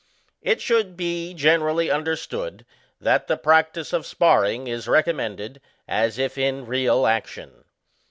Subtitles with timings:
[0.41, 2.65] It should be generally understood
[2.99, 7.65] that the practice of SPARRING is recommended, as if in real action.